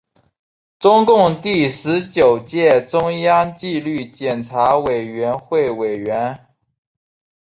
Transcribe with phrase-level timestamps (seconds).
[0.79, 6.47] 中共第十九届中央纪律检查委员会委员。